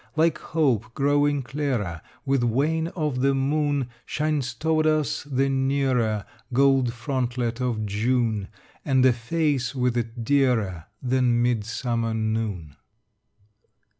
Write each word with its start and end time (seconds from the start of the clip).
Like 0.15 0.39
hope 0.39 0.95
growing 0.95 1.43
clearer 1.43 2.01
With 2.25 2.41
wane 2.43 2.87
of 2.95 3.19
the 3.21 3.35
moon, 3.35 3.91
Shines 4.03 4.55
toward 4.55 4.87
us 4.87 5.21
the 5.25 5.47
nearer 5.47 6.25
Gold 6.51 6.91
frontlet 6.91 7.61
of 7.61 7.85
June, 7.85 8.47
And 8.83 9.05
a 9.05 9.13
face 9.13 9.75
with 9.75 9.95
it 9.95 10.23
dearer 10.23 10.85
Than 11.03 11.43
midsummer 11.43 12.15
noon. 12.15 12.77